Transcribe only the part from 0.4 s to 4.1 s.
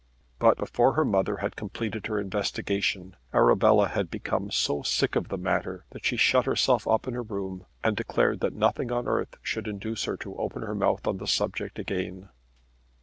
before her mother had completed her investigation, Arabella had